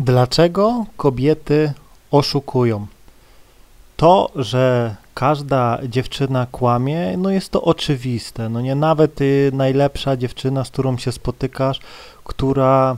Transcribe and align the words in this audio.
Dlaczego 0.00 0.86
kobiety 0.96 1.72
oszukują? 2.10 2.86
To, 3.96 4.30
że 4.36 4.96
każda 5.14 5.78
dziewczyna 5.88 6.46
kłamie, 6.52 7.16
no 7.18 7.30
jest 7.30 7.50
to 7.50 7.62
oczywiste. 7.62 8.48
No 8.48 8.60
nie 8.60 8.74
nawet 8.74 9.20
y, 9.20 9.50
najlepsza 9.54 10.16
dziewczyna, 10.16 10.64
z 10.64 10.70
którą 10.70 10.98
się 10.98 11.12
spotykasz, 11.12 11.80
która 12.24 12.96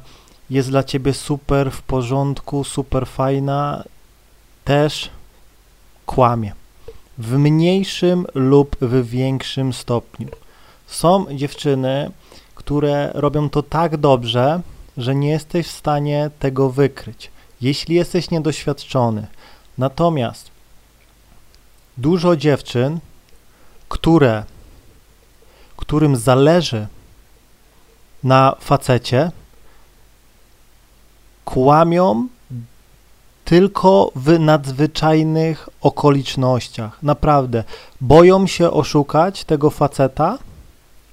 jest 0.51 0.71
dla 0.71 0.83
ciebie 0.83 1.15
super 1.15 1.71
w 1.71 1.83
porządku, 1.83 2.65
super 2.65 3.07
fajna, 3.07 3.85
też 4.65 5.11
kłamie. 6.07 6.53
W 7.19 7.39
mniejszym 7.39 8.27
lub 8.35 8.77
w 8.81 9.09
większym 9.09 9.73
stopniu. 9.73 10.29
Są 10.87 11.27
dziewczyny, 11.35 12.11
które 12.55 13.11
robią 13.15 13.51
to 13.51 13.63
tak 13.63 13.97
dobrze, 13.97 14.61
że 14.97 15.15
nie 15.15 15.31
jesteś 15.31 15.67
w 15.67 15.77
stanie 15.77 16.31
tego 16.39 16.71
wykryć, 16.71 17.31
jeśli 17.61 17.95
jesteś 17.95 18.31
niedoświadczony. 18.31 19.27
Natomiast 19.79 20.51
dużo 21.97 22.37
dziewczyn, 22.37 23.01
które, 23.89 24.45
którym 25.77 26.17
zależy 26.17 26.87
na 28.23 28.57
facecie, 28.61 29.31
kłamią 31.45 32.29
tylko 33.45 34.13
w 34.15 34.39
nadzwyczajnych 34.39 35.69
okolicznościach. 35.81 37.03
Naprawdę. 37.03 37.65
Boją 38.01 38.47
się 38.47 38.71
oszukać 38.71 39.45
tego 39.45 39.71
faceta, 39.71 40.39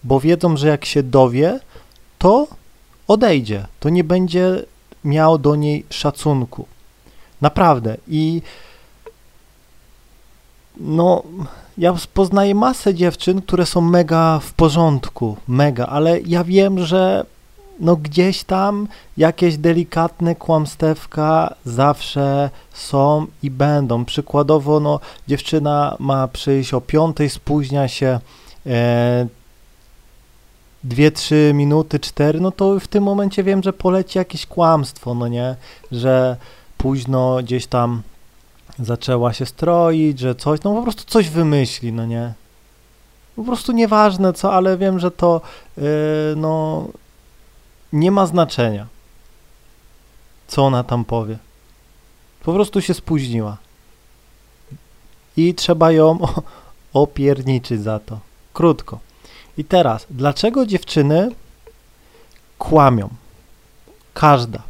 bo 0.04 0.20
wiedzą, 0.20 0.58
że 0.58 0.68
jak 0.68 0.86
się 0.86 1.04
dowie, 1.04 1.60
to 2.20 2.48
odejdzie. 3.10 3.68
To 3.80 3.90
nie 3.90 4.04
będzie 4.04 4.64
miał 5.04 5.38
do 5.38 5.56
niej 5.56 5.86
szacunku. 5.90 6.66
Naprawdę. 7.42 7.98
I 8.08 8.42
no, 10.78 11.24
ja 11.78 11.96
poznaję 12.14 12.56
masę 12.56 12.94
dziewczyn, 12.94 13.42
które 13.42 13.66
są 13.66 13.82
mega 13.82 14.40
w 14.40 14.54
porządku, 14.54 15.38
mega, 15.48 15.86
ale 15.86 16.20
ja 16.20 16.44
wiem, 16.44 16.86
że 16.86 17.26
no 17.80 17.96
gdzieś 17.96 18.44
tam 18.44 18.88
jakieś 19.18 19.58
delikatne 19.58 20.36
kłamstewka 20.36 21.56
zawsze 21.66 22.50
są 22.74 23.26
i 23.44 23.52
będą. 23.52 24.06
Przykładowo, 24.06 24.80
no 24.80 25.00
dziewczyna 25.28 25.96
ma 26.00 26.28
przyjść 26.28 26.74
o 26.74 26.82
piątej, 26.82 27.30
spóźnia 27.30 27.88
się 27.88 28.20
e, 28.66 29.28
dwie, 30.84 31.12
trzy 31.12 31.52
minuty, 31.56 32.00
cztery, 32.00 32.40
no 32.40 32.52
to 32.52 32.80
w 32.80 32.88
tym 32.88 33.04
momencie 33.04 33.44
wiem, 33.44 33.64
że 33.64 33.74
poleci 33.74 34.18
jakieś 34.18 34.46
kłamstwo, 34.46 35.14
no 35.14 35.28
nie, 35.28 35.56
że 35.92 36.38
późno 36.78 37.38
gdzieś 37.44 37.68
tam 37.68 38.02
zaczęła 38.80 39.34
się 39.34 39.46
stroić, 39.46 40.20
że 40.20 40.36
coś, 40.36 40.62
no 40.64 40.76
po 40.76 40.84
prostu 40.84 41.04
coś 41.04 41.30
wymyśli, 41.30 41.94
no 41.94 42.06
nie. 42.06 42.34
Po 43.36 43.44
prostu 43.44 43.72
nieważne 43.72 44.34
co, 44.34 44.54
ale 44.54 44.78
wiem, 44.78 45.00
że 45.00 45.12
to 45.12 45.42
yy, 45.78 45.84
no 46.36 46.86
nie 47.94 48.12
ma 48.12 48.26
znaczenia, 48.26 48.88
co 50.48 50.66
ona 50.66 50.84
tam 50.84 51.06
powie. 51.06 51.38
Po 52.44 52.54
prostu 52.54 52.82
się 52.82 52.94
spóźniła. 52.94 53.58
I 55.38 55.54
trzeba 55.54 55.92
ją 55.92 56.20
opierniczyć 56.94 57.82
za 57.82 58.00
to. 58.00 58.20
Krótko. 58.54 59.00
I 59.60 59.64
teraz, 59.66 60.06
dlaczego 60.10 60.66
dziewczyny 60.66 61.32
kłamią? 62.58 63.10
Każda. 64.14 64.62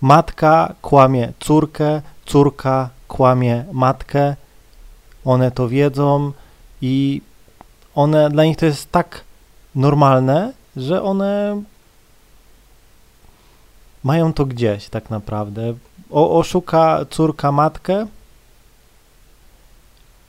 Matka 0.00 0.74
kłamie 0.82 1.32
córkę, 1.40 2.02
córka 2.26 2.90
kłamie 3.08 3.64
matkę. 3.72 4.36
One 5.24 5.50
to 5.50 5.68
wiedzą 5.68 6.32
i 6.80 7.22
one 7.94 8.30
dla 8.30 8.44
nich 8.44 8.56
to 8.56 8.66
jest 8.66 8.92
tak 8.92 9.24
normalne, 9.74 10.52
że 10.76 11.02
one 11.02 11.62
mają 14.04 14.32
to 14.32 14.46
gdzieś 14.46 14.88
tak 14.88 15.10
naprawdę. 15.10 15.74
O, 16.10 16.38
oszuka 16.38 17.00
córka 17.10 17.52
matkę, 17.52 18.06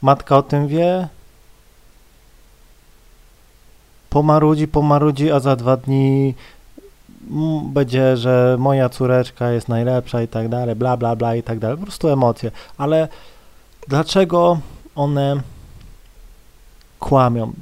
matka 0.01 0.38
o 0.38 0.44
tym 0.44 0.68
wie, 0.68 1.07
pomarudzi, 4.13 4.68
pomarudzi, 4.68 5.31
a 5.31 5.40
za 5.40 5.56
dwa 5.56 5.78
dni 5.78 6.35
będzie, 7.63 8.18
że 8.18 8.56
moja 8.59 8.90
córeczka 8.90 9.51
jest 9.51 9.69
najlepsza 9.69 10.22
i 10.22 10.28
tak 10.28 10.50
dalej, 10.50 10.75
bla, 10.75 10.97
bla, 10.97 11.16
bla 11.16 11.35
i 11.35 11.44
tak 11.44 11.59
dalej. 11.59 11.78
Po 11.78 11.84
prostu 11.84 12.09
emocje. 12.09 12.51
Ale 12.78 13.07
dlaczego 13.88 14.59
one 14.96 15.41
kłamią? 17.00 17.53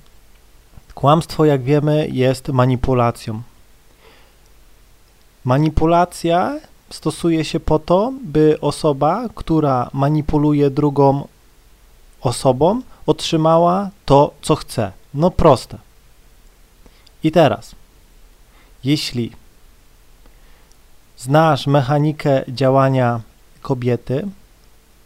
Kłamstwo, 0.96 1.46
jak 1.46 1.64
wiemy, 1.64 2.08
jest 2.12 2.48
manipulacją. 2.48 3.42
Manipulacja 5.46 6.60
stosuje 6.90 7.46
się 7.46 7.60
po 7.60 7.80
to, 7.80 8.14
by 8.24 8.58
osoba, 8.62 9.30
która 9.36 9.90
manipuluje 9.94 10.70
drugą 10.70 11.28
osobą, 12.22 12.82
otrzymała 13.06 13.90
to, 14.06 14.32
co 14.42 14.56
chce. 14.56 14.92
No 15.14 15.32
proste. 15.32 15.91
I 17.24 17.32
teraz, 17.32 17.76
jeśli 18.84 19.32
znasz 21.18 21.68
mechanikę 21.68 22.44
działania 22.48 23.22
kobiety, 23.62 24.28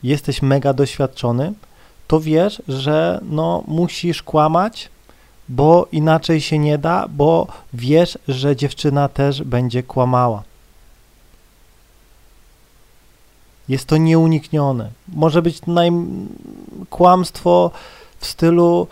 jesteś 0.03 0.41
mega 0.41 0.73
doświadczony, 0.73 1.53
to 2.07 2.19
wiesz, 2.19 2.61
że 2.67 3.19
no, 3.29 3.63
musisz 3.67 4.23
kłamać, 4.23 4.89
bo 5.49 5.87
inaczej 5.91 6.41
się 6.41 6.59
nie 6.59 6.77
da, 6.77 7.07
bo 7.09 7.47
wiesz, 7.73 8.17
że 8.27 8.55
dziewczyna 8.55 9.09
też 9.09 9.43
będzie 9.43 9.83
kłamała. 9.83 10.43
Jest 13.69 13.85
to 13.85 13.97
nieuniknione. 13.97 14.89
Może 15.07 15.41
być 15.41 15.65
naj... 15.65 15.91
kłamstwo 16.89 17.71
w 18.19 18.25
stylu 18.25 18.87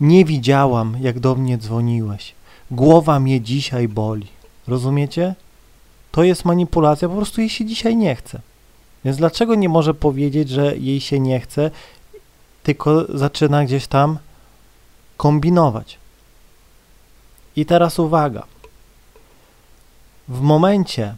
nie 0.00 0.24
widziałam, 0.24 0.96
jak 1.00 1.20
do 1.20 1.34
mnie 1.34 1.58
dzwoniłeś. 1.58 2.34
Głowa 2.70 3.20
mnie 3.20 3.40
dzisiaj 3.40 3.88
boli. 3.88 4.26
Rozumiecie? 4.68 5.34
To 6.12 6.22
jest 6.22 6.44
manipulacja, 6.44 7.08
po 7.08 7.16
prostu 7.16 7.40
jej 7.40 7.50
się 7.50 7.64
dzisiaj 7.64 7.96
nie 7.96 8.16
chce. 8.16 8.40
Więc 9.04 9.16
dlaczego 9.16 9.54
nie 9.54 9.68
może 9.68 9.94
powiedzieć, 9.94 10.48
że 10.48 10.76
jej 10.76 11.00
się 11.00 11.20
nie 11.20 11.40
chce, 11.40 11.70
tylko 12.62 13.18
zaczyna 13.18 13.64
gdzieś 13.64 13.86
tam 13.86 14.18
kombinować? 15.16 15.98
I 17.56 17.66
teraz 17.66 17.98
uwaga. 17.98 18.42
W 20.28 20.40
momencie, 20.40 21.14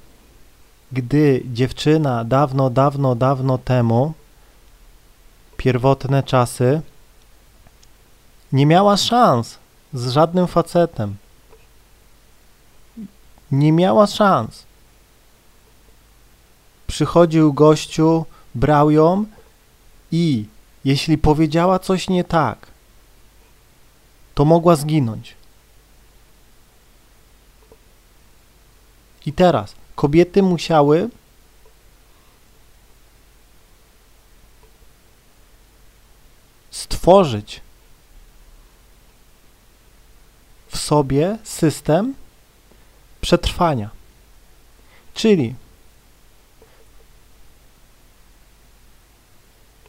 gdy 0.92 1.42
dziewczyna 1.52 2.24
dawno, 2.24 2.70
dawno, 2.70 3.14
dawno 3.14 3.58
temu, 3.58 4.12
pierwotne 5.56 6.22
czasy, 6.22 6.80
nie 8.52 8.66
miała 8.66 8.96
szans 8.96 9.58
z 9.92 10.08
żadnym 10.08 10.46
facetem. 10.46 11.16
Nie 13.50 13.72
miała 13.72 14.06
szans. 14.06 14.62
Przychodził 16.86 17.52
gościu, 17.52 18.24
brał 18.54 18.90
ją 18.90 19.24
i 20.12 20.46
jeśli 20.84 21.18
powiedziała 21.18 21.78
coś 21.78 22.08
nie 22.08 22.24
tak, 22.24 22.66
to 24.34 24.44
mogła 24.44 24.76
zginąć. 24.76 25.34
I 29.26 29.32
teraz 29.32 29.74
kobiety 29.94 30.42
musiały 30.42 31.10
stworzyć 36.70 37.60
w 40.68 40.71
sobie 40.82 41.38
system 41.44 42.14
przetrwania. 43.20 43.90
Czyli 45.14 45.54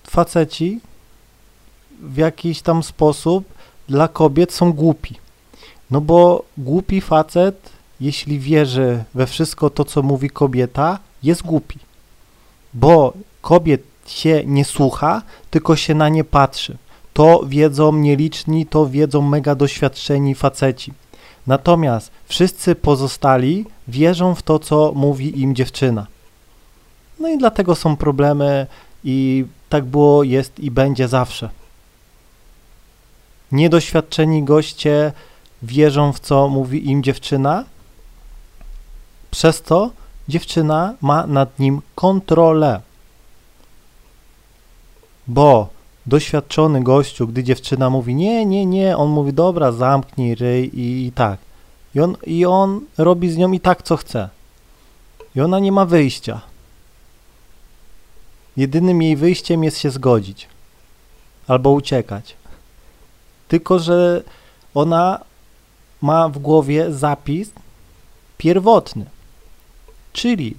faceci 0.04 0.80
w 2.00 2.18
jakiś 2.18 2.62
tam 2.62 2.84
sposób 2.84 3.46
dla 3.88 4.08
kobiet 4.08 4.54
są 4.54 4.74
głupi. 4.74 5.16
No 5.92 6.02
bo 6.02 6.44
głupi 6.58 7.02
facet, 7.02 7.70
jeśli 8.00 8.40
wierzy 8.40 9.04
we 9.14 9.28
wszystko 9.28 9.70
to, 9.70 9.86
co 9.86 10.02
mówi 10.02 10.30
kobieta, 10.30 11.00
jest 11.24 11.44
głupi. 11.44 11.80
Bo 12.74 13.14
kobiet 13.42 13.82
się 14.08 14.44
nie 14.46 14.66
słucha, 14.66 15.22
tylko 15.52 15.76
się 15.76 15.96
na 15.96 16.10
nie 16.10 16.24
patrzy. 16.24 16.78
To 17.14 17.42
wiedzą 17.48 17.94
nieliczni, 17.94 18.66
to 18.66 18.88
wiedzą 18.88 19.22
mega 19.22 19.56
doświadczeni 19.56 20.36
faceci. 20.36 20.94
Natomiast 21.48 22.12
wszyscy 22.26 22.76
pozostali 22.76 23.66
wierzą 23.88 24.36
w 24.36 24.44
to, 24.44 24.60
co 24.60 24.92
mówi 24.96 25.42
im 25.42 25.56
dziewczyna. 25.56 26.08
No 27.20 27.30
i 27.30 27.38
dlatego 27.38 27.76
są 27.76 27.96
problemy 27.96 28.68
i 29.04 29.46
tak 29.70 29.86
było, 29.86 30.24
jest 30.24 30.60
i 30.60 30.72
będzie 30.72 31.08
zawsze. 31.08 31.50
Niedoświadczeni 33.52 34.44
goście 34.44 35.12
wierzą 35.64 36.14
w 36.14 36.20
co 36.20 36.48
mówi 36.48 36.90
im 36.90 37.04
dziewczyna, 37.04 37.64
przez 39.32 39.62
to 39.62 39.92
dziewczyna 40.28 40.94
ma 41.02 41.28
nad 41.28 41.60
nim 41.60 41.82
kontrolę. 41.96 42.82
Bo 45.28 45.70
doświadczony 46.06 46.84
gościu, 46.84 47.28
gdy 47.28 47.44
dziewczyna 47.44 47.90
mówi 47.90 48.16
nie, 48.16 48.46
nie, 48.46 48.66
nie, 48.66 48.98
on 48.98 49.10
mówi 49.10 49.34
dobra, 49.34 49.72
zamknij 49.72 50.36
ryj 50.36 50.80
i, 50.80 51.08
i 51.08 51.12
tak. 51.12 51.40
I 51.96 52.00
on, 52.00 52.18
I 52.26 52.46
on 52.46 52.82
robi 52.98 53.32
z 53.32 53.38
nią 53.38 53.52
i 53.52 53.60
tak, 53.60 53.84
co 53.84 53.98
chce. 53.98 54.30
I 55.36 55.42
ona 55.42 55.60
nie 55.60 55.72
ma 55.72 55.86
wyjścia. 55.86 56.42
Jedynym 58.58 59.02
jej 59.02 59.16
wyjściem 59.16 59.64
jest 59.64 59.80
się 59.80 59.90
zgodzić 59.90 60.48
albo 61.48 61.72
uciekać. 61.72 62.36
Tylko, 63.48 63.80
że 63.80 64.24
ona 64.74 65.20
ma 66.02 66.30
w 66.30 66.40
głowie 66.40 66.94
zapis 66.94 67.52
pierwotny, 68.38 69.06
czyli 70.14 70.56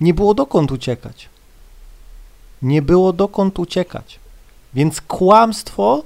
nie 0.00 0.14
było 0.14 0.34
dokąd 0.34 0.72
uciekać. 0.72 1.28
Nie 2.62 2.82
było 2.82 3.12
dokąd 3.12 3.58
uciekać. 3.58 4.18
Więc 4.74 5.00
kłamstwo 5.00 6.02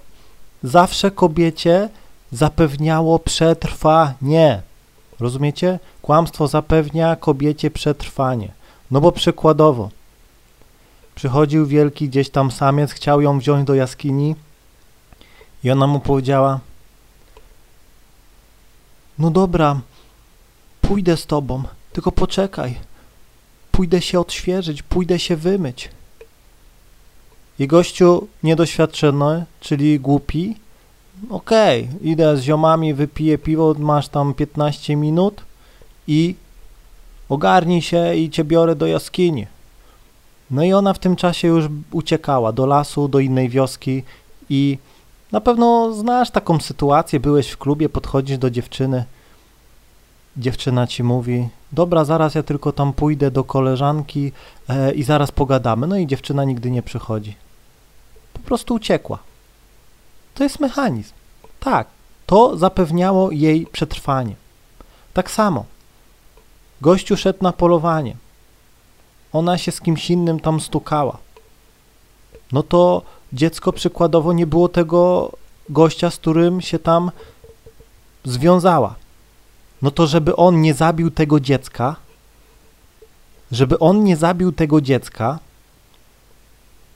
zawsze 0.62 1.10
kobiecie 1.10 1.88
zapewniało 2.32 3.18
przetrwanie. 3.18 4.62
Rozumiecie? 5.20 5.78
Kłamstwo 6.02 6.48
zapewnia 6.48 7.16
kobiecie 7.16 7.70
przetrwanie. 7.70 8.52
No 8.90 9.00
bo 9.00 9.12
przykładowo, 9.12 9.90
przychodził 11.14 11.66
wielki 11.66 12.08
gdzieś 12.08 12.30
tam 12.30 12.50
samiec, 12.50 12.92
chciał 12.92 13.20
ją 13.20 13.38
wziąć 13.38 13.66
do 13.66 13.74
jaskini 13.74 14.34
i 15.64 15.70
ona 15.70 15.86
mu 15.86 16.00
powiedziała: 16.00 16.60
No 19.18 19.30
dobra, 19.30 19.80
pójdę 20.80 21.16
z 21.16 21.26
tobą, 21.26 21.62
tylko 21.92 22.12
poczekaj. 22.12 22.78
Pójdę 23.72 24.02
się 24.02 24.20
odświeżyć, 24.20 24.82
pójdę 24.82 25.18
się 25.18 25.36
wymyć. 25.36 25.88
I 27.58 27.66
gościu 27.66 28.26
niedoświadczony, 28.42 29.44
czyli 29.60 30.00
głupi, 30.00 30.56
okej, 31.30 31.84
okay, 31.84 31.98
idę 32.02 32.36
z 32.36 32.40
ziomami, 32.40 32.94
wypiję 32.94 33.38
piwo, 33.38 33.74
masz 33.78 34.08
tam 34.08 34.34
15 34.34 34.96
minut 34.96 35.42
i 36.06 36.34
ogarnij 37.28 37.82
się 37.82 38.14
i 38.16 38.30
cię 38.30 38.44
biorę 38.44 38.76
do 38.76 38.86
jaskini. 38.86 39.46
No 40.50 40.64
i 40.64 40.72
ona 40.72 40.92
w 40.92 40.98
tym 40.98 41.16
czasie 41.16 41.48
już 41.48 41.64
uciekała 41.92 42.52
do 42.52 42.66
lasu, 42.66 43.08
do 43.08 43.18
innej 43.18 43.48
wioski 43.48 44.02
i 44.50 44.78
na 45.32 45.40
pewno 45.40 45.92
znasz 45.92 46.30
taką 46.30 46.60
sytuację, 46.60 47.20
byłeś 47.20 47.50
w 47.50 47.58
klubie, 47.58 47.88
podchodzisz 47.88 48.38
do 48.38 48.50
dziewczyny, 48.50 49.04
dziewczyna 50.36 50.86
ci 50.86 51.02
mówi, 51.02 51.48
dobra, 51.72 52.04
zaraz 52.04 52.34
ja 52.34 52.42
tylko 52.42 52.72
tam 52.72 52.92
pójdę 52.92 53.30
do 53.30 53.44
koleżanki 53.44 54.32
e, 54.68 54.92
i 54.92 55.02
zaraz 55.02 55.32
pogadamy. 55.32 55.86
No 55.86 55.96
i 55.96 56.06
dziewczyna 56.06 56.44
nigdy 56.44 56.70
nie 56.70 56.82
przychodzi. 56.82 57.43
Po 58.44 58.48
prostu 58.48 58.74
uciekła. 58.74 59.18
To 60.34 60.42
jest 60.42 60.60
mechanizm. 60.60 61.12
Tak, 61.60 61.86
to 62.26 62.56
zapewniało 62.56 63.30
jej 63.30 63.66
przetrwanie. 63.66 64.34
Tak 65.14 65.30
samo. 65.30 65.64
Gościu 66.80 67.16
szedł 67.16 67.38
na 67.42 67.52
polowanie. 67.52 68.16
Ona 69.32 69.58
się 69.58 69.72
z 69.72 69.80
kimś 69.80 70.10
innym 70.10 70.40
tam 70.40 70.60
stukała. 70.60 71.18
No 72.52 72.62
to 72.62 73.02
dziecko 73.32 73.72
przykładowo 73.72 74.32
nie 74.32 74.46
było 74.46 74.68
tego 74.68 75.32
gościa, 75.68 76.10
z 76.10 76.16
którym 76.16 76.60
się 76.60 76.78
tam 76.78 77.10
związała. 78.24 78.94
No 79.82 79.90
to 79.90 80.06
żeby 80.06 80.36
on 80.36 80.60
nie 80.60 80.74
zabił 80.74 81.10
tego 81.10 81.40
dziecka, 81.40 81.96
żeby 83.52 83.78
on 83.78 84.04
nie 84.04 84.16
zabił 84.16 84.52
tego 84.52 84.80
dziecka, 84.80 85.38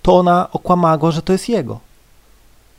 to 0.09 0.17
ona 0.19 0.51
okłamała 0.53 0.99
go, 0.99 1.13
że 1.13 1.23
to 1.23 1.33
jest 1.33 1.49
jego. 1.49 1.81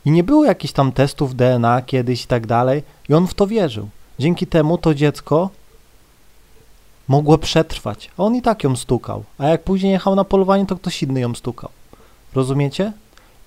I 0.06 0.12
nie 0.12 0.24
było 0.24 0.46
jakichś 0.46 0.74
tam 0.74 0.92
testów 0.92 1.36
DNA 1.36 1.82
kiedyś 1.82 2.24
i 2.24 2.28
tak 2.28 2.48
dalej, 2.48 2.84
i 3.10 3.14
on 3.14 3.28
w 3.28 3.34
to 3.34 3.48
wierzył. 3.48 3.90
Dzięki 4.20 4.48
temu 4.48 4.78
to 4.78 4.94
dziecko 4.94 5.50
mogło 7.08 7.38
przetrwać, 7.38 8.10
a 8.18 8.24
on 8.24 8.36
i 8.36 8.42
tak 8.42 8.64
ją 8.64 8.76
stukał. 8.76 9.24
A 9.38 9.48
jak 9.48 9.64
później 9.64 9.92
jechał 9.92 10.16
na 10.16 10.24
polowanie, 10.24 10.66
to 10.66 10.76
ktoś 10.76 11.04
inny 11.04 11.20
ją 11.20 11.36
stukał. 11.36 11.70
Rozumiecie? 12.36 12.94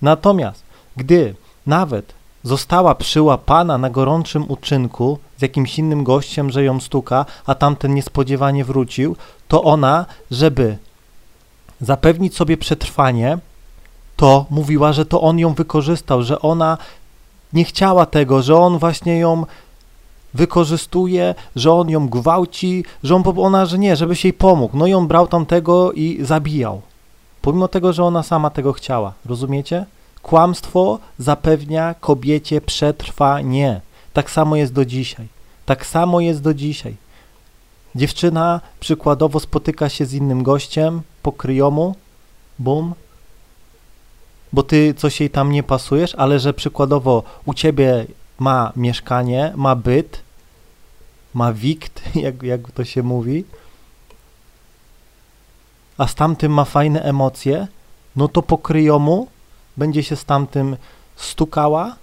Natomiast, 0.01 0.63
gdy 0.97 1.35
nawet 1.65 2.13
została 2.43 2.95
przyłapana 2.95 3.77
na 3.77 3.89
gorączym 3.89 4.51
uczynku 4.51 5.19
z 5.37 5.41
jakimś 5.41 5.79
innym 5.79 6.03
gościem, 6.03 6.51
że 6.51 6.63
ją 6.63 6.79
stuka, 6.79 7.25
a 7.45 7.55
tamten 7.55 7.93
niespodziewanie 7.93 8.65
wrócił, 8.65 9.15
to 9.47 9.63
ona, 9.63 10.05
żeby 10.31 10.77
zapewnić 11.81 12.35
sobie 12.35 12.57
przetrwanie, 12.57 13.37
to 14.15 14.45
mówiła, 14.49 14.93
że 14.93 15.05
to 15.05 15.21
on 15.21 15.39
ją 15.39 15.53
wykorzystał, 15.53 16.23
że 16.23 16.41
ona 16.41 16.77
nie 17.53 17.63
chciała 17.63 18.05
tego, 18.05 18.41
że 18.41 18.55
on 18.55 18.77
właśnie 18.77 19.19
ją 19.19 19.45
wykorzystuje, 20.33 21.35
że 21.55 21.73
on 21.73 21.89
ją 21.89 22.09
gwałci, 22.09 22.85
że 23.03 23.15
on, 23.15 23.23
ona, 23.37 23.65
że 23.65 23.79
nie, 23.79 23.95
żeby 23.95 24.15
się 24.15 24.27
jej 24.27 24.33
pomógł. 24.33 24.77
No 24.77 24.87
i 24.87 24.93
on 24.93 25.07
brał 25.07 25.27
tamtego 25.27 25.91
i 25.91 26.19
zabijał. 26.21 26.81
Pomimo 27.41 27.67
tego, 27.67 27.93
że 27.93 28.03
ona 28.03 28.23
sama 28.23 28.49
tego 28.49 28.73
chciała. 28.73 29.13
Rozumiecie? 29.25 29.85
Kłamstwo 30.21 30.99
zapewnia 31.19 31.95
kobiecie 31.99 32.61
przetrwanie. 32.61 33.81
Tak 34.13 34.31
samo 34.31 34.55
jest 34.55 34.73
do 34.73 34.85
dzisiaj. 34.85 35.27
Tak 35.65 35.85
samo 35.85 36.21
jest 36.21 36.41
do 36.41 36.53
dzisiaj. 36.53 36.95
Dziewczyna 37.95 38.61
przykładowo 38.79 39.39
spotyka 39.39 39.89
się 39.89 40.05
z 40.05 40.13
innym 40.13 40.43
gościem 40.43 41.01
po 41.23 41.31
kryjomu, 41.31 41.95
bum, 42.59 42.93
bo 44.53 44.63
ty 44.63 44.93
coś 44.93 45.19
jej 45.19 45.29
tam 45.29 45.51
nie 45.51 45.63
pasujesz, 45.63 46.15
ale 46.15 46.39
że 46.39 46.53
przykładowo 46.53 47.23
u 47.45 47.53
ciebie 47.53 48.05
ma 48.39 48.71
mieszkanie, 48.75 49.53
ma 49.55 49.75
byt, 49.75 50.21
ma 51.33 51.53
wikt, 51.53 52.01
jak, 52.15 52.43
jak 52.43 52.71
to 52.71 52.85
się 52.85 53.03
mówi, 53.03 53.45
a 55.97 56.07
z 56.07 56.15
tamtym 56.15 56.51
ma 56.53 56.65
fajne 56.65 57.01
emocje, 57.03 57.67
no 58.15 58.27
to 58.27 58.41
po 58.41 58.57
kryjomu 58.57 59.27
będzie 59.77 60.03
się 60.03 60.15
z 60.15 60.25
tamtym 60.25 60.77
stukała 61.15 61.95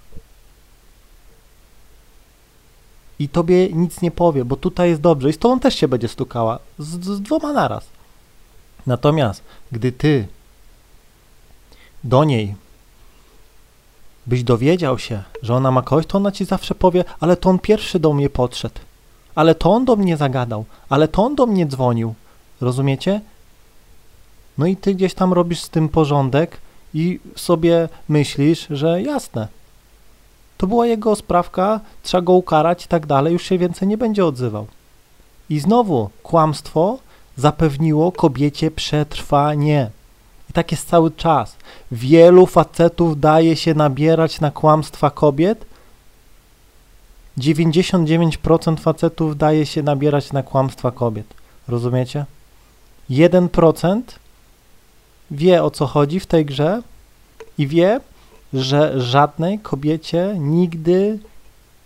i 3.19 3.29
tobie 3.29 3.69
nic 3.73 4.01
nie 4.01 4.11
powie, 4.11 4.45
bo 4.45 4.55
tutaj 4.55 4.89
jest 4.89 5.01
dobrze 5.01 5.29
i 5.29 5.33
z 5.33 5.37
tobą 5.37 5.59
też 5.59 5.75
się 5.75 5.87
będzie 5.87 6.07
stukała, 6.07 6.59
z, 6.79 7.05
z 7.05 7.21
dwoma 7.21 7.53
naraz. 7.53 7.87
Natomiast 8.87 9.43
gdy 9.71 9.91
ty 9.91 10.27
do 12.03 12.23
niej 12.23 12.55
byś 14.27 14.43
dowiedział 14.43 14.99
się, 14.99 15.23
że 15.41 15.55
ona 15.55 15.71
ma 15.71 15.81
kogoś, 15.81 16.05
to 16.05 16.17
ona 16.17 16.31
ci 16.31 16.45
zawsze 16.45 16.75
powie, 16.75 17.03
ale 17.19 17.37
to 17.37 17.49
on 17.49 17.59
pierwszy 17.59 17.99
do 17.99 18.13
mnie 18.13 18.29
podszedł, 18.29 18.79
ale 19.35 19.55
to 19.55 19.71
on 19.71 19.85
do 19.85 19.95
mnie 19.95 20.17
zagadał, 20.17 20.65
ale 20.89 21.07
to 21.07 21.23
on 21.23 21.35
do 21.35 21.45
mnie 21.45 21.65
dzwonił. 21.65 22.13
Rozumiecie? 22.61 23.21
No 24.57 24.65
i 24.65 24.75
ty 24.75 24.95
gdzieś 24.95 25.13
tam 25.13 25.33
robisz 25.33 25.59
z 25.59 25.69
tym 25.69 25.89
porządek 25.89 26.57
i 26.93 27.19
sobie 27.35 27.89
myślisz, 28.09 28.67
że 28.69 29.01
jasne, 29.01 29.47
to 30.57 30.67
była 30.67 30.87
jego 30.87 31.15
sprawka, 31.15 31.79
trzeba 32.03 32.21
go 32.21 32.33
ukarać 32.33 32.85
i 32.85 32.87
tak 32.87 33.05
dalej, 33.05 33.33
już 33.33 33.43
się 33.43 33.57
więcej 33.57 33.87
nie 33.87 33.97
będzie 33.97 34.25
odzywał. 34.25 34.67
I 35.49 35.59
znowu 35.59 36.09
kłamstwo 36.23 36.97
zapewniło 37.37 38.11
kobiecie 38.11 38.71
przetrwanie. 38.71 39.89
I 40.51 40.53
tak 40.53 40.71
jest 40.71 40.89
cały 40.89 41.11
czas. 41.11 41.55
Wielu 41.91 42.45
facetów 42.45 43.19
daje 43.19 43.55
się 43.55 43.73
nabierać 43.73 44.41
na 44.41 44.51
kłamstwa 44.51 45.09
kobiet. 45.09 45.65
99% 47.37 48.79
facetów 48.79 49.37
daje 49.37 49.65
się 49.65 49.83
nabierać 49.83 50.33
na 50.33 50.43
kłamstwa 50.43 50.91
kobiet. 50.91 51.25
Rozumiecie? 51.67 52.25
1% 53.09 54.01
wie 55.31 55.63
o 55.63 55.71
co 55.71 55.87
chodzi 55.87 56.19
w 56.19 56.25
tej 56.25 56.45
grze 56.45 56.81
i 57.57 57.67
wie, 57.67 57.99
że 58.53 59.01
żadnej 59.01 59.59
kobiecie 59.59 60.35
nigdy 60.39 61.19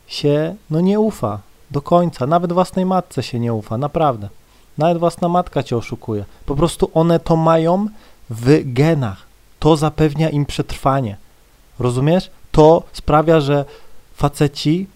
się 0.07 0.55
no 0.69 0.81
nie 0.81 0.99
ufa 0.99 1.39
do 1.71 1.81
końca. 1.81 2.27
Nawet 2.27 2.53
własnej 2.53 2.85
matce 2.85 3.23
się 3.23 3.39
nie 3.39 3.53
ufa, 3.53 3.77
naprawdę. 3.77 4.29
Nawet 4.77 4.97
własna 4.97 5.29
matka 5.29 5.63
cię 5.63 5.77
oszukuje. 5.77 6.25
Po 6.45 6.55
prostu 6.55 6.91
one 6.93 7.19
to 7.19 7.35
mają 7.35 7.87
w 8.29 8.73
genach. 8.73 9.25
To 9.59 9.77
zapewnia 9.77 10.29
im 10.29 10.45
przetrwanie. 10.45 11.17
Rozumiesz? 11.79 12.29
To 12.51 12.83
sprawia, 12.93 13.41
że 13.41 13.65
faceci 14.15 14.87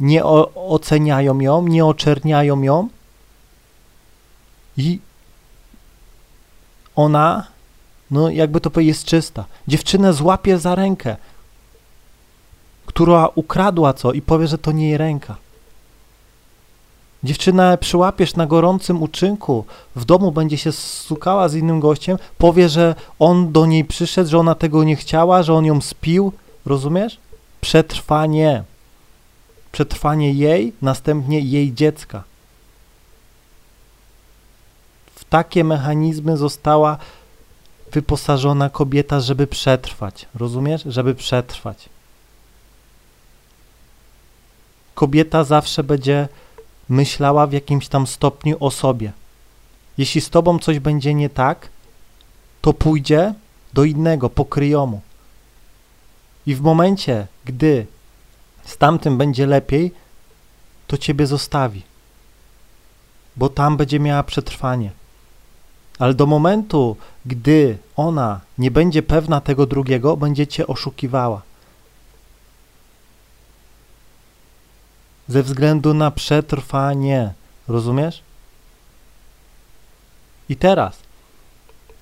nie 0.00 0.24
oceniają 0.54 1.40
ją, 1.40 1.68
nie 1.68 1.84
oczerniają 1.84 2.62
ją 2.62 2.88
i 4.76 5.00
ona, 6.96 7.46
no 8.10 8.30
jakby 8.30 8.60
to 8.60 8.70
powiedzieć, 8.70 8.96
jest 8.96 9.04
czysta. 9.04 9.44
Dziewczynę 9.68 10.12
złapie 10.12 10.58
za 10.58 10.74
rękę, 10.74 11.16
która 12.86 13.28
ukradła 13.34 13.92
co 13.92 14.12
i 14.12 14.22
powie, 14.22 14.46
że 14.46 14.58
to 14.58 14.72
nie 14.72 14.88
jej 14.88 14.98
ręka. 14.98 15.36
Dziewczynę 17.24 17.78
przyłapiesz 17.78 18.36
na 18.36 18.46
gorącym 18.46 19.02
uczynku, 19.02 19.64
w 19.96 20.04
domu 20.04 20.32
będzie 20.32 20.58
się 20.58 20.72
stukała 20.72 21.48
z 21.48 21.54
innym 21.54 21.80
gościem, 21.80 22.18
powie, 22.38 22.68
że 22.68 22.94
on 23.18 23.52
do 23.52 23.66
niej 23.66 23.84
przyszedł, 23.84 24.30
że 24.30 24.38
ona 24.38 24.54
tego 24.54 24.84
nie 24.84 24.96
chciała, 24.96 25.42
że 25.42 25.54
on 25.54 25.64
ją 25.64 25.80
spił. 25.80 26.32
Rozumiesz? 26.66 27.18
Przetrwanie. 27.60 28.64
Przetrwanie 29.72 30.32
jej, 30.32 30.72
następnie 30.82 31.40
jej 31.40 31.74
dziecka. 31.74 32.22
W 35.14 35.24
takie 35.24 35.64
mechanizmy 35.64 36.36
została 36.36 36.98
wyposażona 37.92 38.70
kobieta, 38.70 39.20
żeby 39.20 39.46
przetrwać. 39.46 40.26
Rozumiesz? 40.34 40.82
Żeby 40.86 41.14
przetrwać. 41.14 41.88
Kobieta 44.94 45.44
zawsze 45.44 45.84
będzie 45.84 46.28
myślała 46.88 47.46
w 47.46 47.52
jakimś 47.52 47.88
tam 47.88 48.06
stopniu 48.06 48.56
o 48.60 48.70
sobie. 48.70 49.12
Jeśli 49.98 50.20
z 50.20 50.30
tobą 50.30 50.58
coś 50.58 50.78
będzie 50.78 51.14
nie 51.14 51.30
tak, 51.30 51.68
to 52.60 52.72
pójdzie 52.72 53.34
do 53.72 53.84
innego, 53.84 54.30
pokryjomu. 54.30 55.00
I 56.46 56.54
w 56.54 56.60
momencie, 56.60 57.26
gdy 57.44 57.86
z 58.64 58.76
tamtym 58.76 59.18
będzie 59.18 59.46
lepiej, 59.46 59.92
to 60.86 60.98
ciebie 60.98 61.26
zostawi, 61.26 61.82
bo 63.36 63.48
tam 63.48 63.76
będzie 63.76 64.00
miała 64.00 64.22
przetrwanie. 64.22 64.90
Ale 65.98 66.14
do 66.14 66.26
momentu, 66.26 66.96
gdy 67.26 67.78
ona 67.96 68.40
nie 68.58 68.70
będzie 68.70 69.02
pewna 69.02 69.40
tego 69.40 69.66
drugiego, 69.66 70.16
będzie 70.16 70.46
cię 70.46 70.66
oszukiwała. 70.66 71.42
Ze 75.28 75.42
względu 75.42 75.94
na 75.94 76.10
przetrwanie. 76.10 77.32
Rozumiesz? 77.68 78.22
I 80.48 80.56
teraz, 80.56 80.98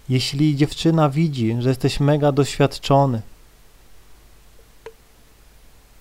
jeśli 0.09 0.56
dziewczyna 0.56 1.09
widzi, 1.09 1.56
że 1.59 1.68
jesteś 1.68 2.00
mega 2.00 2.33
doświadczony, 2.33 3.23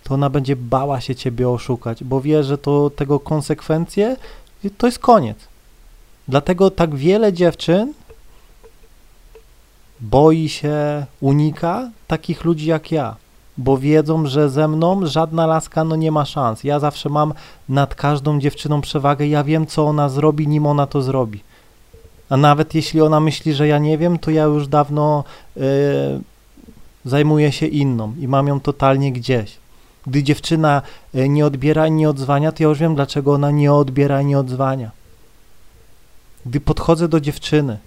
to 0.04 0.14
ona 0.14 0.30
będzie 0.30 0.56
bała 0.56 1.02
się 1.02 1.16
ciebie 1.16 1.50
oszukać, 1.50 2.04
bo 2.04 2.22
wie, 2.22 2.44
że 2.44 2.58
to 2.58 2.90
tego 2.90 3.20
konsekwencje 3.20 4.18
to 4.78 4.88
jest 4.88 5.00
koniec. 5.00 5.38
Dlatego 6.28 6.72
tak 6.72 6.96
wiele 6.96 7.34
dziewczyn 7.34 7.94
boi 10.00 10.50
się, 10.50 11.06
unika 11.22 11.92
takich 12.08 12.44
ludzi 12.44 12.66
jak 12.66 12.92
ja 12.92 13.16
bo 13.58 13.78
wiedzą, 13.78 14.26
że 14.26 14.50
ze 14.50 14.68
mną 14.68 15.06
żadna 15.06 15.46
laska 15.46 15.84
no 15.84 15.96
nie 15.96 16.12
ma 16.12 16.26
szans. 16.26 16.64
Ja 16.64 16.80
zawsze 16.80 17.10
mam 17.10 17.34
nad 17.70 17.96
każdą 17.96 18.40
dziewczyną 18.40 18.82
przewagę, 18.82 19.28
ja 19.28 19.44
wiem, 19.44 19.68
co 19.68 19.86
ona 19.86 20.10
zrobi, 20.10 20.48
nim 20.48 20.66
ona 20.66 20.88
to 20.88 21.02
zrobi. 21.02 21.44
A 22.30 22.38
nawet 22.38 22.76
jeśli 22.76 23.02
ona 23.02 23.20
myśli, 23.20 23.54
że 23.54 23.68
ja 23.68 23.80
nie 23.80 23.98
wiem, 23.98 24.20
to 24.20 24.32
ja 24.32 24.44
już 24.44 24.68
dawno 24.68 25.24
yy, 25.56 25.64
zajmuję 27.06 27.52
się 27.52 27.66
inną 27.66 28.14
i 28.20 28.28
mam 28.28 28.48
ją 28.48 28.60
totalnie 28.60 29.12
gdzieś. 29.12 29.58
Gdy 30.08 30.24
dziewczyna 30.24 30.82
e, 31.14 31.30
nie 31.30 31.46
odbiera 31.46 31.88
i 31.88 31.92
nie 31.92 32.10
odzwania, 32.10 32.52
to 32.52 32.64
ja 32.64 32.70
już 32.70 32.80
wiem, 32.80 32.96
dlaczego 32.96 33.34
ona 33.34 33.52
nie 33.52 33.74
odbiera 33.74 34.22
i 34.22 34.26
nie 34.26 34.40
odzwania. 34.40 34.92
Gdy 36.46 36.60
podchodzę 36.60 37.08
do 37.08 37.20
dziewczyny 37.20 37.78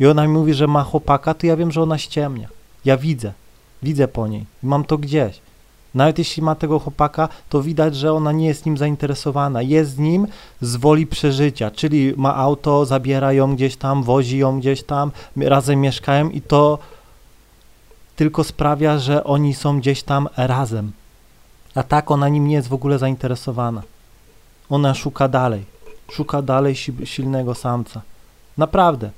i 0.00 0.06
ona 0.06 0.22
mi 0.22 0.32
mówi, 0.32 0.54
że 0.54 0.66
ma 0.66 0.84
chłopaka, 0.84 1.34
to 1.34 1.46
ja 1.46 1.56
wiem, 1.56 1.72
że 1.72 1.82
ona 1.82 1.98
ściemnia. 1.98 2.48
Ja 2.84 2.96
widzę. 2.96 3.32
Widzę 3.84 4.08
po 4.08 4.28
niej. 4.28 4.44
Mam 4.62 4.84
to 4.84 4.98
gdzieś. 4.98 5.40
Nawet 5.94 6.18
jeśli 6.18 6.42
ma 6.42 6.54
tego 6.54 6.78
chłopaka, 6.78 7.28
to 7.48 7.62
widać, 7.62 7.96
że 7.96 8.12
ona 8.12 8.32
nie 8.32 8.46
jest 8.46 8.66
nim 8.66 8.76
zainteresowana. 8.76 9.62
Jest 9.62 9.90
z 9.90 9.98
nim 9.98 10.26
z 10.60 10.76
woli 10.76 11.06
przeżycia, 11.06 11.70
czyli 11.70 12.14
ma 12.16 12.36
auto, 12.36 12.86
zabiera 12.86 13.32
ją 13.32 13.54
gdzieś 13.54 13.76
tam, 13.76 14.02
wozi 14.02 14.38
ją 14.38 14.60
gdzieś 14.60 14.82
tam, 14.82 15.10
razem 15.36 15.80
mieszkają 15.80 16.30
i 16.30 16.40
to 16.40 16.78
tylko 18.16 18.44
sprawia, 18.44 18.98
że 18.98 19.24
oni 19.24 19.54
są 19.54 19.80
gdzieś 19.80 20.02
tam 20.02 20.28
razem. 20.36 20.92
A 21.74 21.82
tak 21.82 22.10
ona 22.10 22.28
nim 22.28 22.48
nie 22.48 22.54
jest 22.54 22.68
w 22.68 22.74
ogóle 22.74 22.98
zainteresowana. 22.98 23.82
Ona 24.70 24.94
szuka 24.94 25.28
dalej. 25.28 25.64
Szuka 26.10 26.42
dalej 26.42 26.76
silnego 27.04 27.54
samca. 27.54 28.02
Naprawdę. 28.58 29.10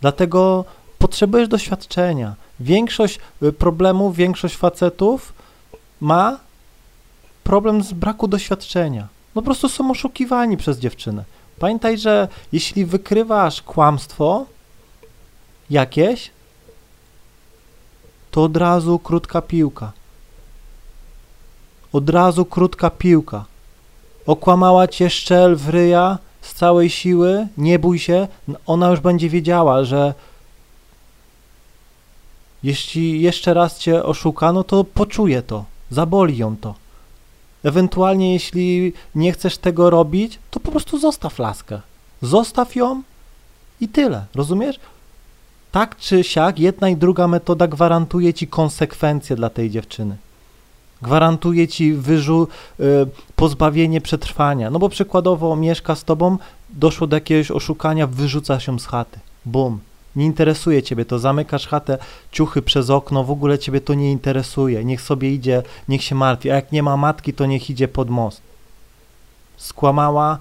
Dlatego 0.00 0.64
potrzebujesz 1.04 1.48
doświadczenia. 1.48 2.34
Większość 2.60 3.20
y, 3.42 3.52
problemów, 3.52 4.16
większość 4.16 4.56
facetów 4.56 5.32
ma 6.00 6.38
problem 7.44 7.82
z 7.82 7.92
braku 7.92 8.28
doświadczenia. 8.28 9.08
No 9.34 9.42
po 9.42 9.44
prostu 9.44 9.68
są 9.68 9.90
oszukiwani 9.90 10.56
przez 10.56 10.78
dziewczynę. 10.78 11.24
Pamiętaj, 11.58 11.98
że 11.98 12.28
jeśli 12.52 12.84
wykrywasz 12.84 13.62
kłamstwo 13.62 14.46
jakieś, 15.70 16.30
to 18.30 18.42
od 18.42 18.56
razu 18.56 18.98
krótka 18.98 19.42
piłka. 19.42 19.92
Od 21.92 22.10
razu 22.10 22.44
krótka 22.44 22.90
piłka. 22.90 23.44
Okłamała 24.26 24.88
cię 24.88 25.10
szczel 25.10 25.56
w 25.56 25.68
ryja 25.68 26.18
z 26.40 26.54
całej 26.54 26.90
siły, 26.90 27.48
nie 27.56 27.78
bój 27.78 27.98
się, 27.98 28.28
ona 28.66 28.90
już 28.90 29.00
będzie 29.00 29.28
wiedziała, 29.28 29.84
że 29.84 30.14
jeśli 32.64 33.22
jeszcze 33.22 33.54
raz 33.54 33.78
cię 33.78 34.04
oszukano, 34.04 34.64
to 34.64 34.84
poczuje 34.84 35.42
to, 35.42 35.64
zaboli 35.90 36.36
ją 36.36 36.56
to. 36.56 36.74
Ewentualnie, 37.64 38.32
jeśli 38.32 38.92
nie 39.14 39.32
chcesz 39.32 39.58
tego 39.58 39.90
robić, 39.90 40.38
to 40.50 40.60
po 40.60 40.70
prostu 40.70 40.98
zostaw 40.98 41.38
laskę. 41.38 41.80
Zostaw 42.22 42.76
ją 42.76 43.02
i 43.80 43.88
tyle, 43.88 44.26
rozumiesz? 44.34 44.80
Tak 45.72 45.96
czy 45.96 46.24
siak, 46.24 46.58
jedna 46.58 46.88
i 46.88 46.96
druga 46.96 47.28
metoda 47.28 47.66
gwarantuje 47.66 48.34
ci 48.34 48.46
konsekwencje 48.46 49.36
dla 49.36 49.50
tej 49.50 49.70
dziewczyny. 49.70 50.16
Gwarantuje 51.02 51.68
ci 51.68 51.92
wyżu, 51.92 52.48
y, 52.80 52.84
pozbawienie 53.36 54.00
przetrwania. 54.00 54.70
No 54.70 54.78
bo 54.78 54.88
przykładowo 54.88 55.56
mieszka 55.56 55.94
z 55.94 56.04
tobą, 56.04 56.38
doszło 56.70 57.06
do 57.06 57.16
jakiegoś 57.16 57.50
oszukania, 57.50 58.06
wyrzuca 58.06 58.60
się 58.60 58.80
z 58.80 58.86
chaty. 58.86 59.18
Bum, 59.46 59.80
nie 60.16 60.24
interesuje 60.24 60.82
ciebie 60.82 61.04
to, 61.04 61.18
zamykasz 61.18 61.66
chatę, 61.66 61.98
ciuchy 62.32 62.62
przez 62.62 62.90
okno, 62.90 63.24
w 63.24 63.30
ogóle 63.30 63.58
ciebie 63.58 63.80
to 63.80 63.94
nie 63.94 64.12
interesuje. 64.12 64.84
Niech 64.84 65.02
sobie 65.02 65.32
idzie, 65.32 65.62
niech 65.88 66.02
się 66.02 66.14
martwi, 66.14 66.50
a 66.50 66.54
jak 66.54 66.72
nie 66.72 66.82
ma 66.82 66.96
matki, 66.96 67.32
to 67.32 67.46
niech 67.46 67.70
idzie 67.70 67.88
pod 67.88 68.10
most. 68.10 68.40
Skłamała, 69.56 70.38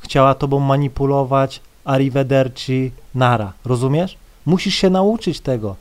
chciała 0.00 0.34
tobą 0.34 0.60
manipulować, 0.60 1.60
arrivederci, 1.84 2.92
nara, 3.14 3.52
rozumiesz? 3.64 4.16
Musisz 4.46 4.74
się 4.74 4.90
nauczyć 4.90 5.40
tego. 5.40 5.76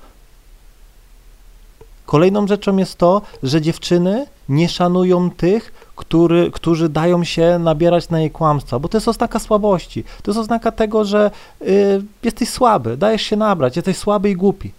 Kolejną 2.08 2.48
rzeczą 2.48 2.78
jest 2.78 2.96
to, 2.96 3.22
że 3.44 3.62
dziewczyny 3.62 4.26
nie 4.50 4.70
szanują 4.70 5.32
tych, 5.32 5.92
który, 5.96 6.52
którzy 6.52 6.90
dają 6.90 7.24
się 7.24 7.60
nabierać 7.60 8.10
na 8.10 8.20
jej 8.20 8.32
kłamstwa, 8.32 8.80
bo 8.80 8.90
to 8.90 8.98
jest 8.98 9.08
oznaka 9.08 9.40
słabości. 9.40 10.04
To 10.24 10.32
jest 10.32 10.40
oznaka 10.40 10.72
tego, 10.72 11.06
że 11.06 11.32
y, 11.62 12.04
jesteś 12.24 12.50
słaby, 12.50 12.98
dajesz 12.98 13.22
się 13.22 13.36
nabrać, 13.36 13.76
jesteś 13.76 13.98
słaby 13.98 14.30
i 14.30 14.36
głupi. 14.36 14.72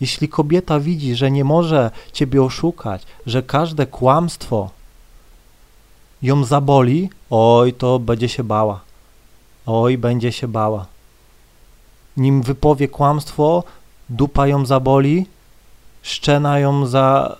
Jeśli 0.00 0.28
kobieta 0.28 0.80
widzi, 0.80 1.14
że 1.14 1.30
nie 1.30 1.44
może 1.44 1.90
ciebie 2.12 2.42
oszukać, 2.42 3.02
że 3.26 3.42
każde 3.42 3.86
kłamstwo 3.86 4.70
ją 6.22 6.44
zaboli, 6.44 7.10
oj, 7.30 7.72
to 7.72 7.98
będzie 7.98 8.28
się 8.28 8.44
bała. 8.44 8.80
Oj, 9.66 9.98
będzie 9.98 10.32
się 10.32 10.48
bała. 10.48 10.86
Nim 12.16 12.42
wypowie 12.42 12.88
kłamstwo, 12.88 13.64
dupa 14.08 14.46
ją 14.46 14.66
zaboli, 14.66 15.26
szczena 16.02 16.58
ją 16.58 16.86
za, 16.86 17.36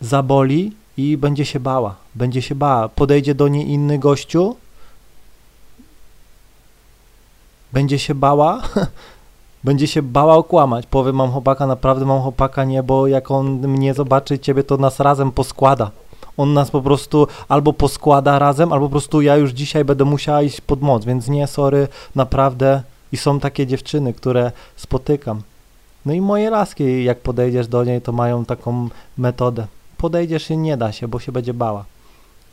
zaboli 0.00 0.72
i 0.96 1.16
będzie 1.16 1.44
się 1.44 1.60
bała. 1.60 1.94
Będzie 2.14 2.42
się 2.42 2.54
bała. 2.54 2.88
Podejdzie 2.88 3.34
do 3.34 3.48
niej 3.48 3.70
inny 3.70 3.98
gościu, 3.98 4.56
będzie 7.72 7.98
się 7.98 8.14
bała, 8.14 8.62
będzie 9.64 9.86
się 9.86 10.02
bała 10.02 10.34
okłamać. 10.34 10.86
Powie, 10.86 11.12
mam 11.12 11.32
chłopaka, 11.32 11.66
naprawdę 11.66 12.04
mam 12.04 12.22
chłopaka, 12.22 12.64
nie, 12.64 12.82
bo 12.82 13.06
jak 13.06 13.30
on 13.30 13.68
mnie 13.68 13.94
zobaczy, 13.94 14.38
ciebie, 14.38 14.64
to 14.64 14.76
nas 14.76 15.00
razem 15.00 15.32
poskłada. 15.32 15.90
On 16.36 16.52
nas 16.52 16.70
po 16.70 16.82
prostu 16.82 17.26
albo 17.48 17.72
poskłada 17.72 18.38
razem, 18.38 18.72
albo 18.72 18.86
po 18.86 18.90
prostu 18.90 19.22
ja 19.22 19.36
już 19.36 19.50
dzisiaj 19.50 19.84
będę 19.84 20.04
musiała 20.04 20.42
iść 20.42 20.60
pod 20.60 20.80
moc, 20.82 21.04
więc 21.04 21.28
nie, 21.28 21.46
sorry, 21.46 21.88
naprawdę. 22.14 22.82
I 23.12 23.16
są 23.16 23.40
takie 23.40 23.66
dziewczyny, 23.66 24.12
które 24.12 24.52
spotykam. 24.76 25.42
No 26.06 26.12
i 26.12 26.20
moje 26.20 26.50
laski, 26.50 27.04
jak 27.04 27.20
podejdziesz 27.20 27.68
do 27.68 27.84
niej, 27.84 28.00
to 28.00 28.12
mają 28.12 28.44
taką 28.44 28.88
metodę 29.18 29.66
podejdziesz 30.04 30.50
i 30.50 30.56
nie 30.56 30.76
da 30.76 30.92
się, 30.92 31.08
bo 31.08 31.20
się 31.20 31.32
będzie 31.32 31.54
bała. 31.54 31.84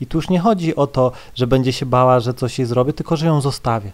I 0.00 0.06
tu 0.06 0.18
już 0.18 0.28
nie 0.28 0.40
chodzi 0.40 0.76
o 0.76 0.86
to, 0.86 1.12
że 1.34 1.46
będzie 1.46 1.72
się 1.72 1.86
bała, 1.86 2.20
że 2.20 2.34
coś 2.34 2.58
jej 2.58 2.66
zrobię, 2.66 2.92
tylko 2.92 3.16
że 3.16 3.26
ją 3.26 3.40
zostawię. 3.40 3.92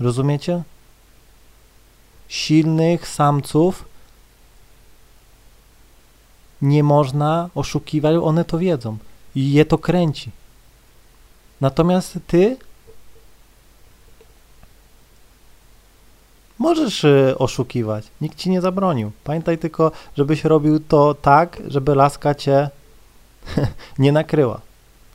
Rozumiecie? 0.00 0.62
Silnych 2.28 3.08
samców 3.08 3.84
nie 6.62 6.82
można 6.82 7.50
oszukiwać, 7.54 8.16
one 8.22 8.44
to 8.44 8.58
wiedzą 8.58 8.98
i 9.34 9.52
je 9.52 9.64
to 9.64 9.78
kręci. 9.78 10.30
Natomiast 11.60 12.18
ty 12.26 12.56
możesz 16.60 17.04
y, 17.04 17.34
oszukiwać, 17.38 18.04
nikt 18.20 18.38
ci 18.38 18.50
nie 18.50 18.60
zabronił. 18.60 19.10
Pamiętaj 19.24 19.58
tylko, 19.58 19.92
żebyś 20.16 20.44
robił 20.44 20.80
to 20.80 21.14
tak, 21.14 21.62
żeby 21.68 21.94
laska 21.94 22.34
cię 22.34 22.70
nie 23.98 24.12
nakryła. 24.12 24.60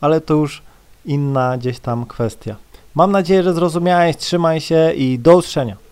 Ale 0.02 0.22
to 0.22 0.34
już 0.34 0.62
inna 1.06 1.58
gdzieś 1.58 1.80
tam 1.80 2.06
kwestia. 2.06 2.56
Mam 2.96 3.12
nadzieję, 3.12 3.44
że 3.44 3.54
zrozumiałeś, 3.54 4.18
trzymaj 4.18 4.62
się 4.62 4.94
i 4.96 5.20
do 5.20 5.36
usłyszenia. 5.38 5.85